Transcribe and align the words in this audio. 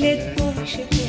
دلت 0.00 0.42
باشه 0.42 0.99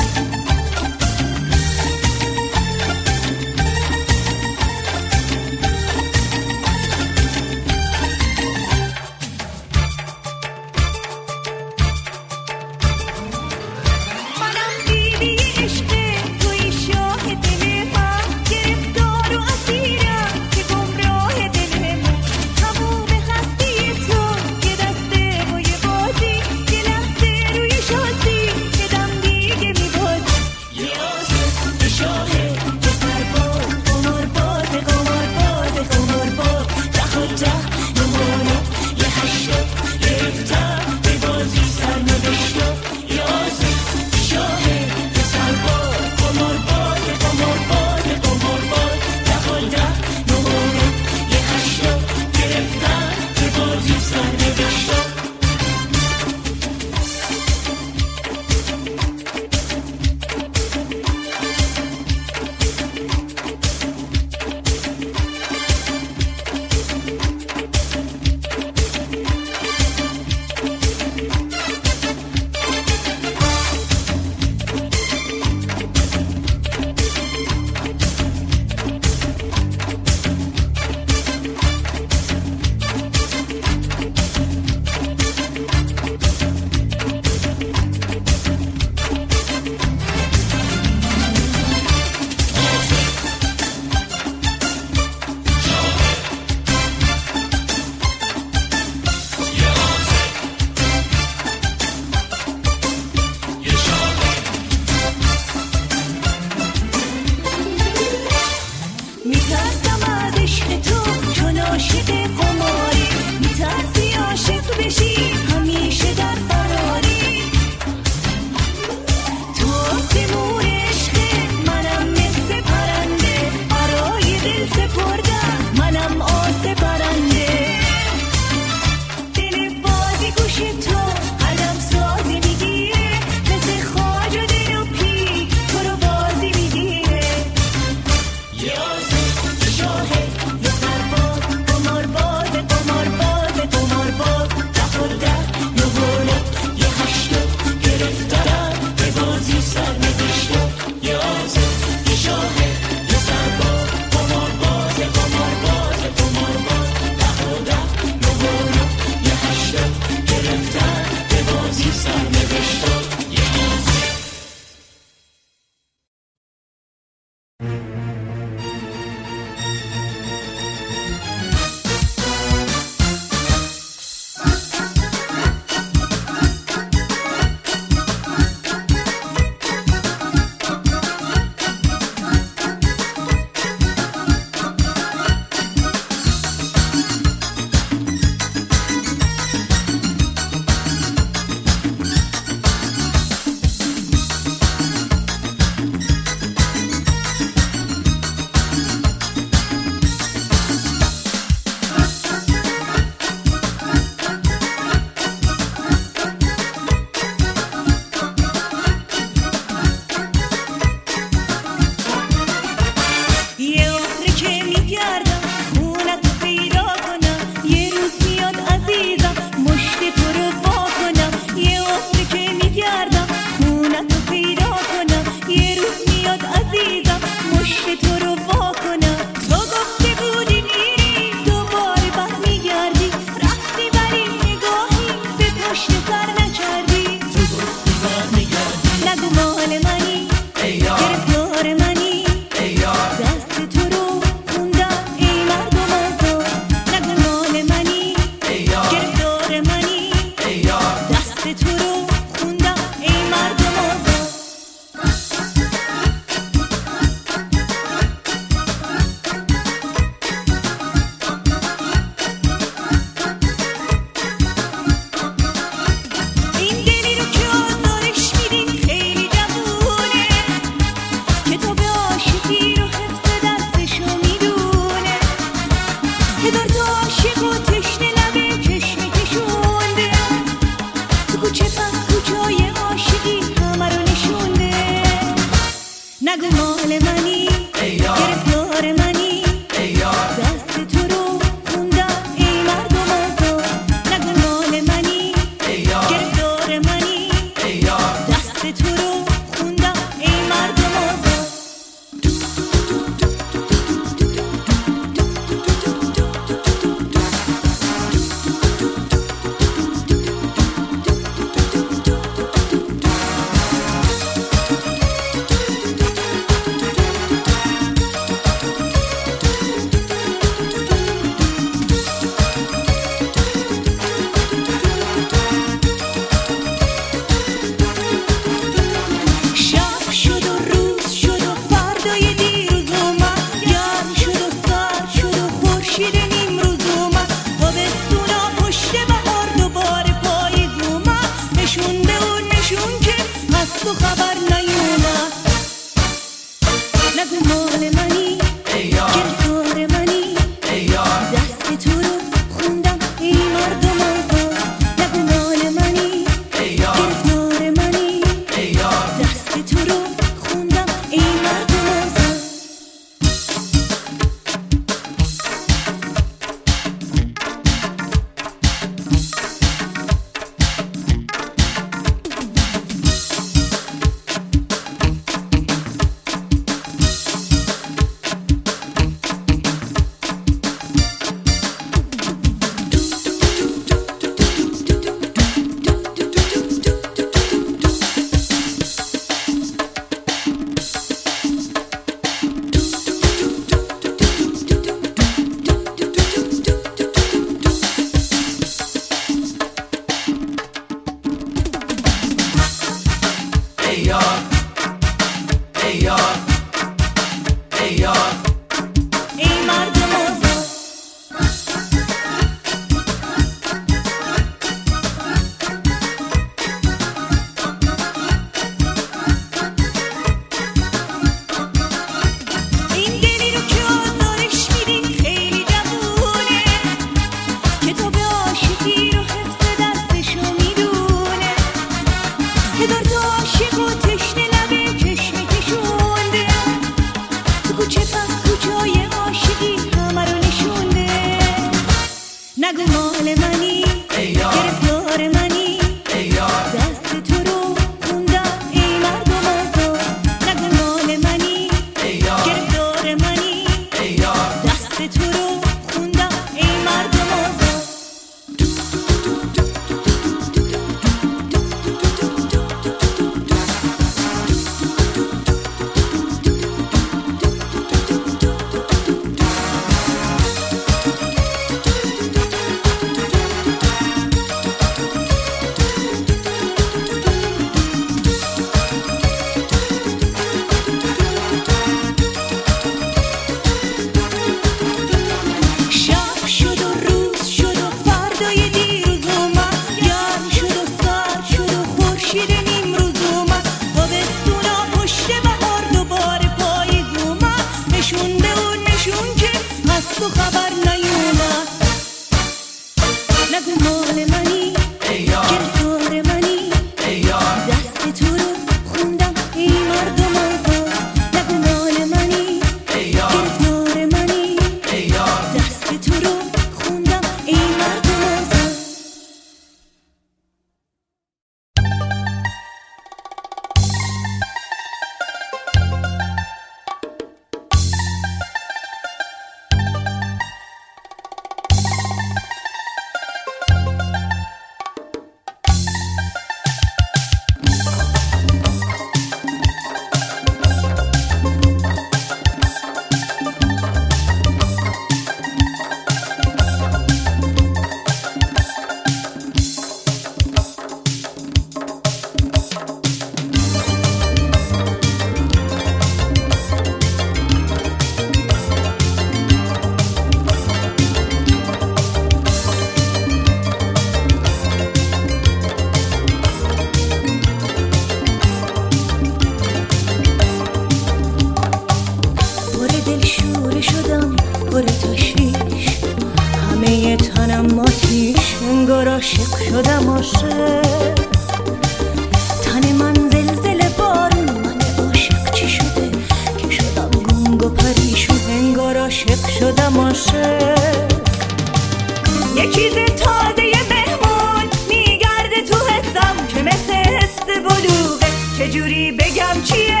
چجوری 598.66 599.12
بگم 599.12 599.62
چیه 599.64 600.00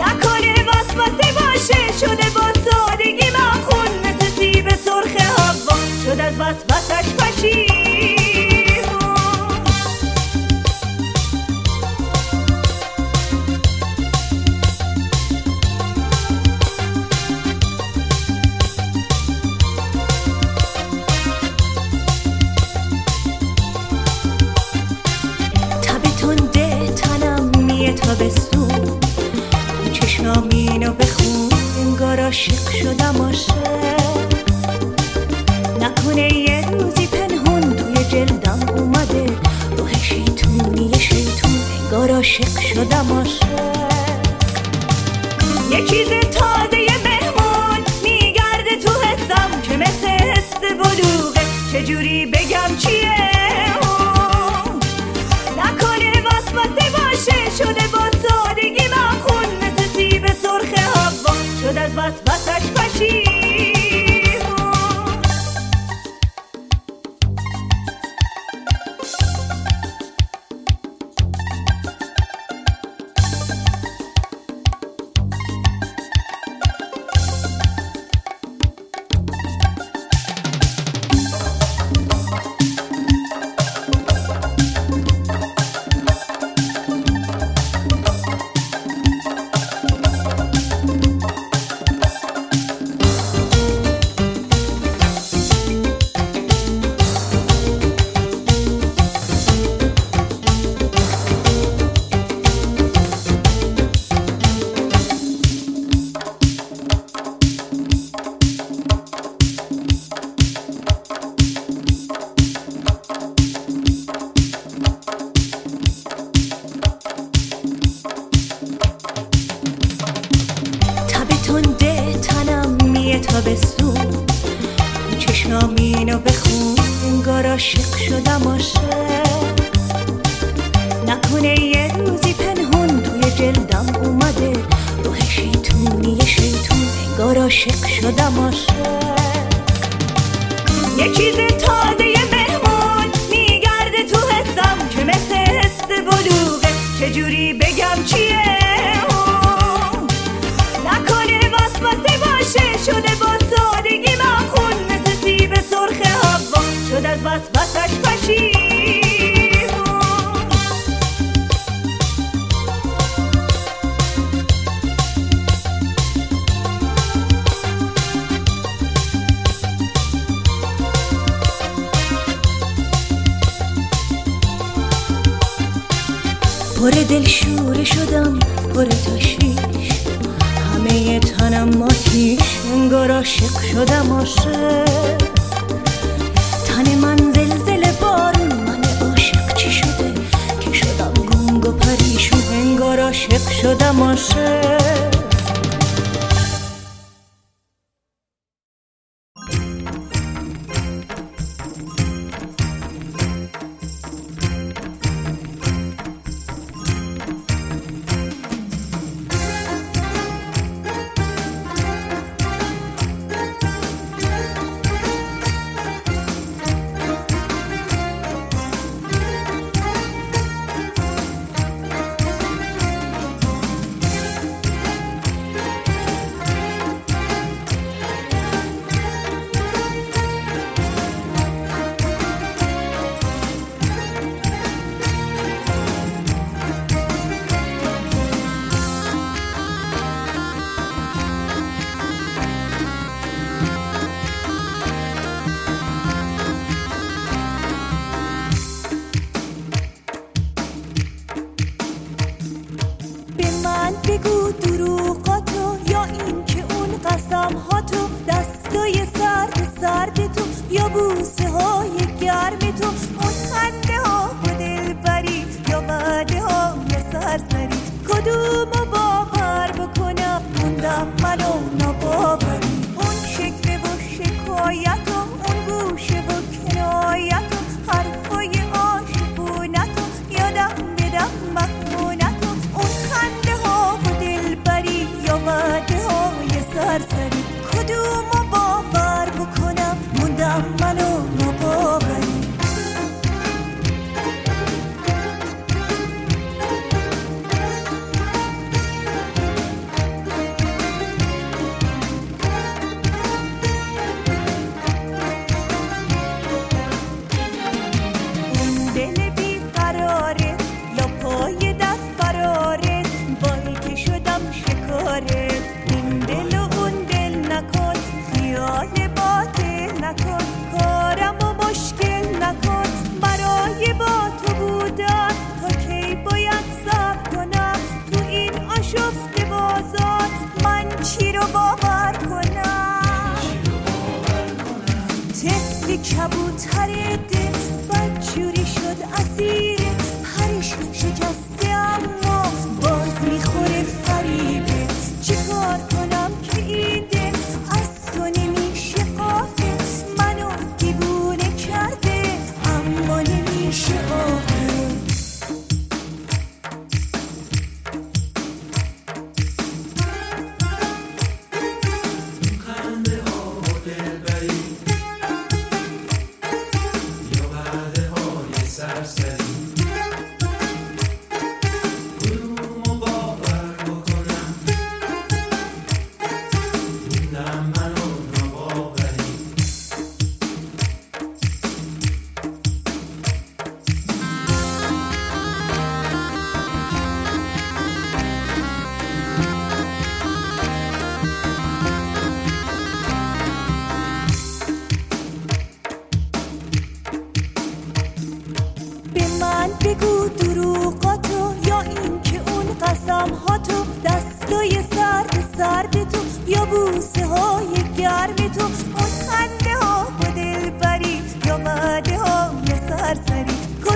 نکنه 0.00 0.54
واسواسه 0.66 1.32
باشه 1.32 1.98
شده 2.00 2.30
با 2.34 2.70
سادگی 2.70 3.30
من 3.30 3.60
خون 3.62 3.98
مثل 3.98 4.26
سیب 4.38 4.68
سرخ 4.68 5.20
هوا. 5.20 5.76
شد 6.04 6.20
از 6.20 6.34
وسوسش 6.38 7.14
پشید 7.14 7.91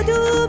do 0.07 0.46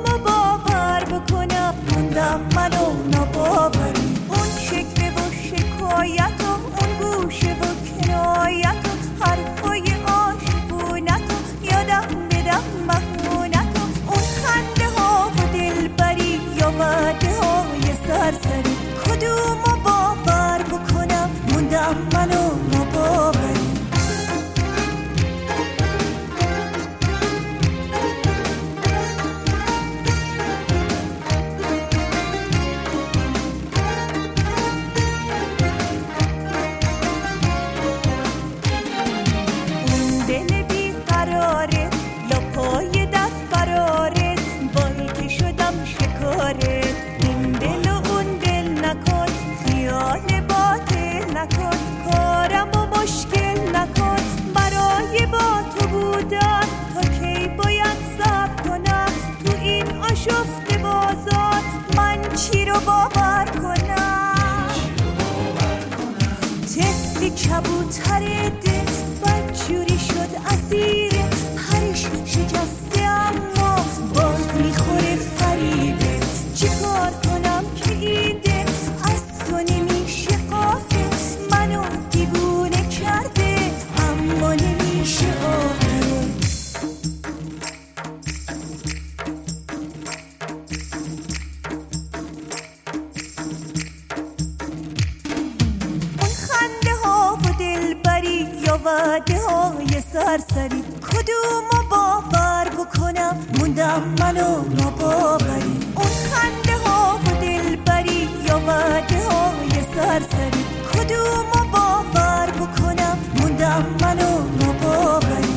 وعده 98.85 99.41
های 99.41 100.03
سرسری 100.13 100.83
کدومو 101.11 101.89
باور 101.91 102.69
بکنم؟ 102.79 103.47
موندم 103.59 104.03
منو 104.21 104.55
را 104.79 104.91
باوری 104.91 105.77
اون 105.97 106.07
خنده 106.31 106.77
ها 106.85 107.17
و 107.27 107.41
دلبری 107.41 108.29
یا 108.49 108.59
وعده 108.67 109.29
های 109.29 109.83
سرسری 109.95 110.65
کدومو 110.93 111.71
باور 111.73 112.51
بکنم؟ 112.51 113.19
موندم 113.41 113.87
منو 114.01 114.37
را 114.61 114.73
باوری 114.73 115.48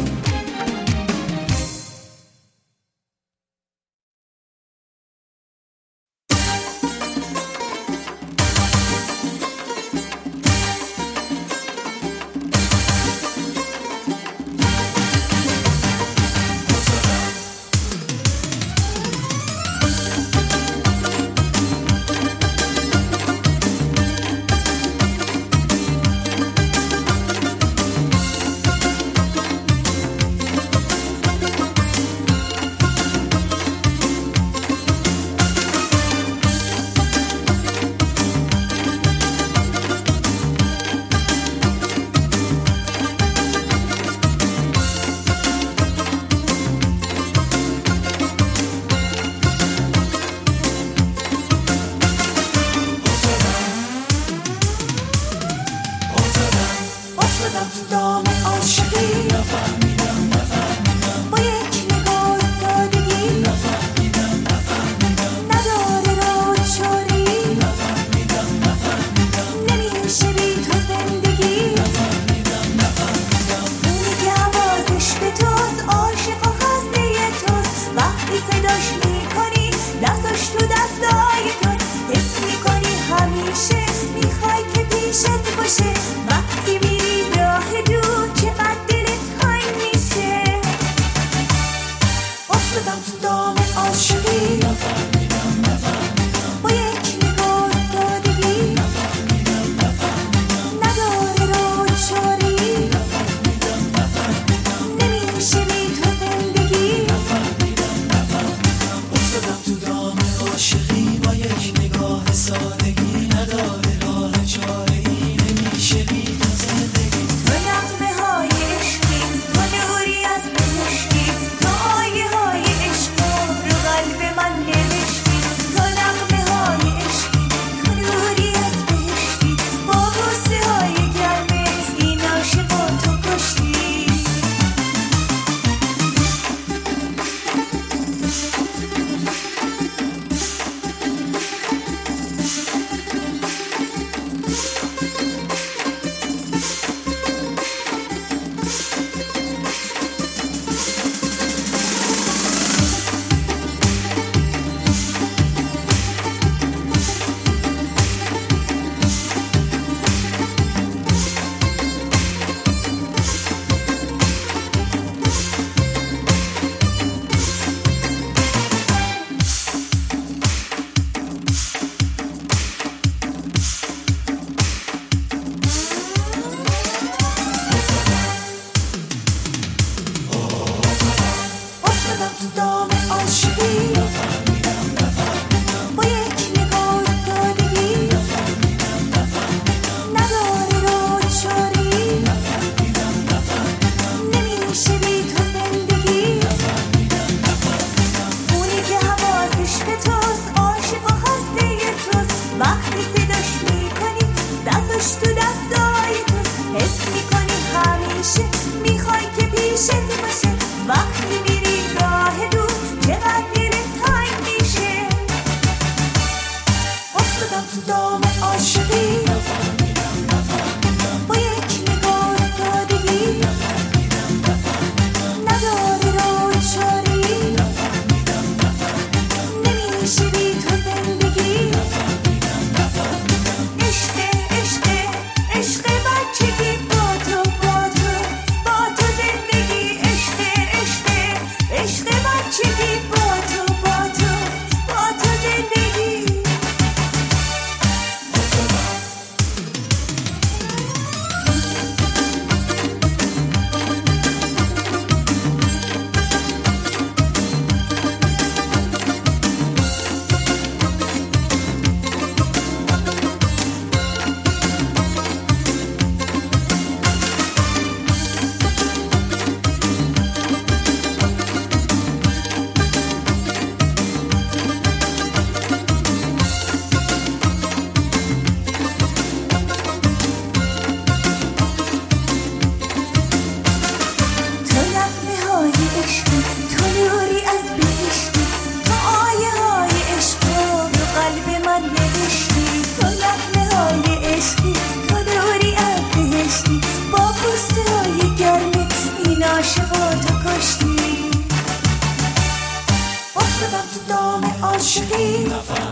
Nafa. 305.11 305.90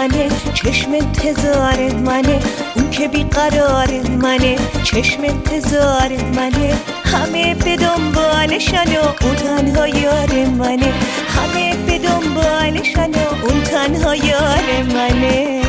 منه 0.00 0.28
چشم 0.54 0.92
انتظار 0.92 1.92
منه 1.92 2.40
اون 2.76 2.90
که 2.90 3.08
بیقرار 3.08 3.88
منه 4.22 4.56
چشم 4.84 5.22
انتظار 5.24 6.08
منه. 6.36 6.74
همه 7.04 7.54
به 7.54 7.76
دنبالشن 7.76 8.96
و 8.96 9.24
اون 9.24 9.34
تنها 9.36 9.88
یار 9.88 10.46
منه. 10.58 10.92
همه 11.28 11.76
به 11.86 11.98
دنبالشن 11.98 13.10
و 13.10 13.44
اون 13.44 13.62
تنها 13.62 14.14
یار 14.16 14.82
منه. 14.94 15.62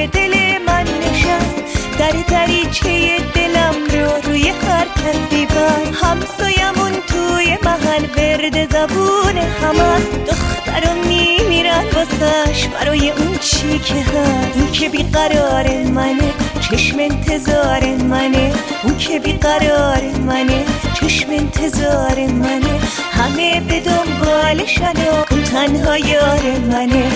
به 0.00 0.06
دل 0.06 0.34
من 0.66 0.82
نشست. 0.82 1.98
در 1.98 2.12
دریچه 2.28 3.16
دلم 3.34 3.74
رو 3.92 4.30
روی 4.30 4.48
هر 4.48 4.86
کسی 4.86 5.46
بست 5.46 6.04
همسایمون 6.04 6.92
توی 7.08 7.58
محل 7.64 8.04
ورد 8.16 8.72
زبون 8.72 9.36
همست 9.36 10.24
دخترم 10.26 10.96
میمیرن 11.08 11.84
واسش 11.94 12.66
برای 12.66 13.10
اون 13.10 13.38
چی 13.38 13.78
که 13.78 13.94
هست. 13.94 14.56
اون 14.56 14.72
که 14.72 14.88
بیقرار 14.88 15.68
منه 15.94 16.32
چشم 16.60 16.98
انتظار 16.98 17.84
منه. 17.96 18.52
اون 18.84 18.96
که 18.98 19.18
بیقرار 19.18 20.02
منه 20.26 20.64
چشم 20.94 21.30
انتظار 21.30 22.26
منه. 22.26 22.80
همه 23.12 23.60
به 23.60 23.80
دنبالشن 23.80 24.92
و 24.92 25.24
تنها 25.50 25.98
یار 25.98 26.42
منه. 26.72 27.10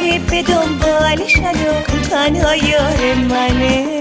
همه 0.00 0.18
به 0.18 0.42
دنبالشن 0.42 1.52
و 1.52 1.82
تنها 2.10 2.56
یار 2.56 3.14
منه 3.14 4.00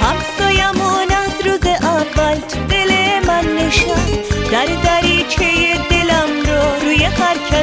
همسایمون 0.00 1.10
از 1.10 1.46
روز 1.46 1.66
اول 1.82 2.38
دل 2.68 2.92
من 3.26 3.70
در 4.52 4.95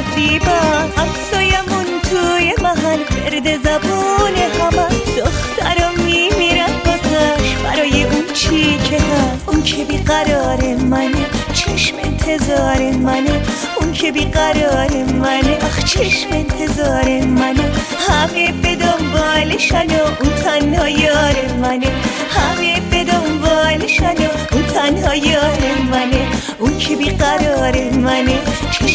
کسی 0.04 0.38
بست 0.38 0.98
همسایمون 0.98 2.00
توی 2.10 2.54
محل 2.62 2.98
برد 3.04 3.56
زبون 3.56 4.36
همه. 4.60 4.88
دخترم 5.16 6.04
میمیرن 6.04 6.72
بازش 6.84 7.54
برای 7.64 8.04
اون 8.04 8.24
چی 8.34 8.78
که 8.78 8.96
هست. 8.96 9.48
اون 9.48 9.62
که 9.62 9.84
بیقرار 9.84 10.74
منه 10.90 11.26
چشم 11.52 11.96
انتظار 12.04 12.90
منه. 12.90 13.42
اون 13.80 13.92
که 13.92 14.12
بیقرار 14.12 14.90
منه 15.20 15.56
آخ 15.56 15.84
چشم 15.84 16.28
انتظار 16.32 17.24
منه. 17.24 17.72
همه 18.08 18.52
به 18.52 18.76
دنبالشن 18.76 19.86
و 19.86 20.02
اون 20.20 20.34
تنها 20.44 20.88
یار 20.88 21.34
منه. 21.62 21.86
همه 22.30 22.80
به 22.90 23.04
دنبالشن 23.04 24.14
و 24.14 24.28
اون 24.52 24.62
تنها 24.66 25.14
یار 25.14 25.58
منه. 25.90 26.28
اون 26.58 26.78
که 26.78 26.96
بیقرار 26.96 27.90
منه 27.90 28.38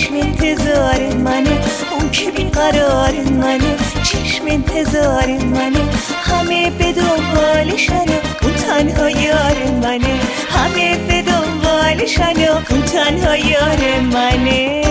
چشم 0.09 0.17
انتظار 0.17 1.13
منه. 1.13 1.59
اون 1.91 2.11
که 2.11 2.31
بیقرار 2.31 3.11
منه. 3.11 3.75
چشم 4.03 4.45
انتظار 4.47 5.27
منه. 5.27 5.79
همه 6.21 6.69
به 6.69 6.93
دنبالشن 6.93 7.93
و 7.93 8.43
اون 8.43 8.53
تنها 8.53 9.09
یار 9.09 9.55
منه. 9.81 10.19
همه 10.49 10.97
به 10.97 11.21
دنبالشن 11.21 12.49
و 12.49 12.55
اون 12.69 12.81
تنها 12.81 13.37
یار 13.37 13.99
منه. 14.13 14.83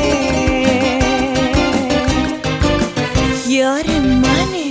یار 3.48 3.86
منه. 4.22 4.67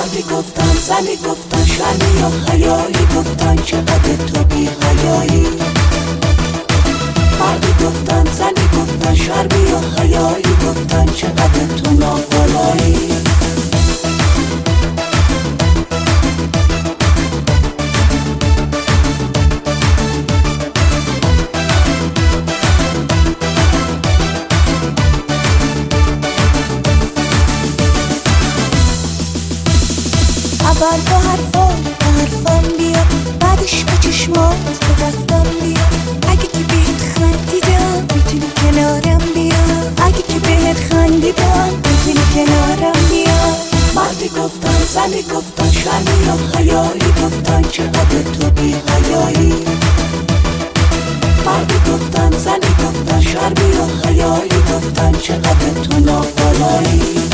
مردی 0.00 0.22
گفتن 0.22 0.74
زنی 0.74 1.16
گفتن 1.16 1.64
شرمی 1.64 2.22
و 2.22 2.50
حیایی 2.50 3.06
گفتن 3.16 3.56
چقدر 3.56 4.16
تو 4.16 4.44
بی 4.44 4.68
حیایی. 4.82 5.46
مردی 7.40 7.84
گفتن 7.84 8.24
زنی 8.24 8.68
گفتن 8.78 9.14
شرمی 9.14 9.72
و 9.72 10.00
حیایی 10.00 10.56
گفتن 10.66 11.06
چقدر 11.06 11.66
تو 11.76 11.90
نابالایی 11.90 13.08
اول 30.80 31.00
با 31.10 31.16
حرفا 31.16 31.66
با 32.00 32.06
حرفام 32.18 32.62
بیا. 32.78 33.04
بعدش 33.40 33.84
با 33.84 33.92
چشمات 34.00 34.56
به 34.64 35.04
دستم 35.04 35.46
بیا. 35.60 35.84
اگه 36.28 36.42
که 36.42 36.58
بهت 36.58 37.00
خندیدم 37.14 38.06
می‌تونی 38.14 38.52
کنارم 38.62 39.18
بیا. 39.34 40.06
اگه 40.06 40.22
که 40.22 40.38
بهت 40.38 40.76
خندیدم 40.76 41.68
می‌تونی 41.84 42.26
کنارم 42.34 43.00
بیا. 43.10 43.42
مردی 43.94 44.28
گفتن 44.28 44.84
زنی 44.94 45.22
گفتن 45.22 45.70
شرمی 45.70 46.28
و 46.28 46.58
حیایی 46.58 47.12
گفتن 47.22 47.62
چقدر 47.62 48.22
تو 48.38 48.50
بی 48.50 48.74
حیایی. 48.90 49.54
مردی 51.46 51.78
گفتن 51.92 52.30
زنی 52.30 52.72
گفتن 52.84 53.20
شرمی 53.20 53.72
و 53.72 54.08
حیایی 54.08 54.62
گفتن 54.72 55.12
چقدر 55.12 55.70
تو 55.82 56.00
نابالایی 56.00 57.30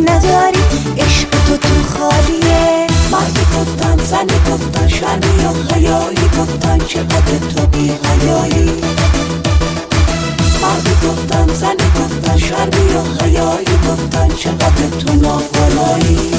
نداری؟ 0.00 0.58
عشق 0.98 1.30
تو 1.30 1.56
تو 1.56 1.74
خالیه. 1.98 2.86
مردی 3.12 3.44
گفتن 3.58 4.04
زنی 4.04 4.40
گفتن 4.52 4.88
شرمی 4.88 5.44
و 5.44 5.74
حیایی 5.74 6.28
گفتن 6.38 6.78
چقدر 6.78 7.38
تو 7.54 7.66
بی 7.66 7.92
حیایی. 8.04 8.70
مردی 10.62 10.94
گفتن 11.08 11.54
زنی 11.54 11.90
گفتن 12.00 12.38
شرمی 12.38 12.92
و 12.94 13.24
حیایی 13.24 13.78
گفتن 13.88 14.28
چقدر 14.28 14.88
تو 14.98 15.14
ناخلایی 15.14 16.30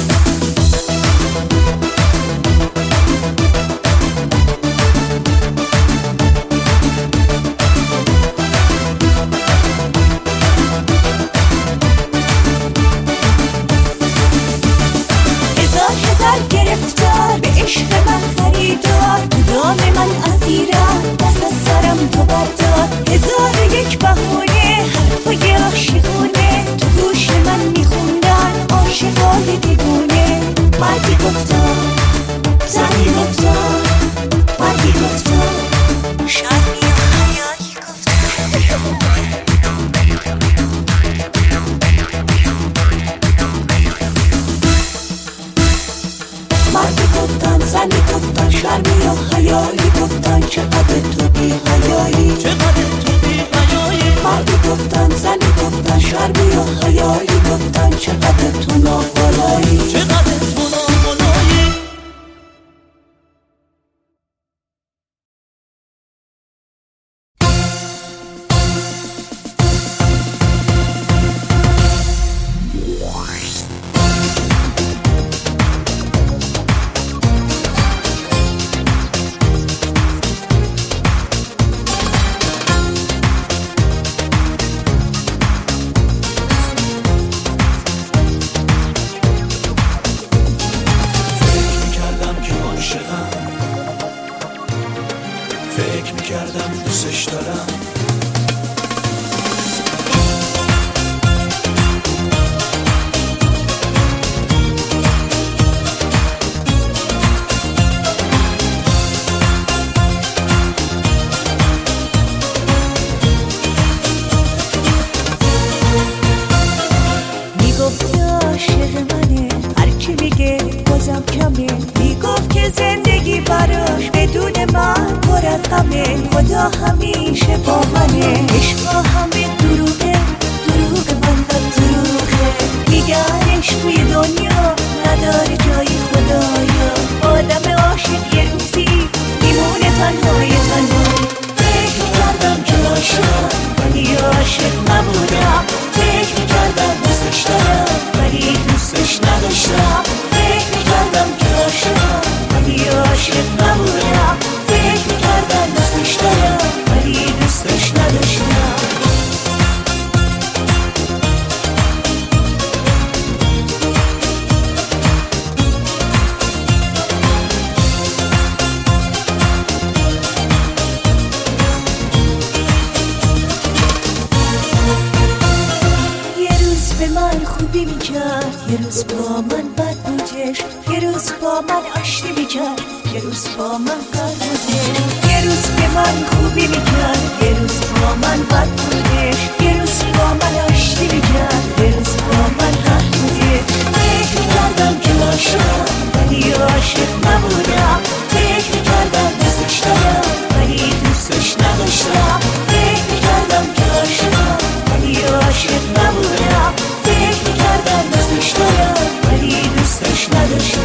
نداشتم. 210.12 210.80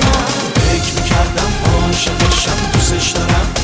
فکر 0.55 1.01
می‌کردم 1.01 1.51
عاشقشم 1.84 2.71
دوستش 2.73 3.11
دارم. 3.11 3.57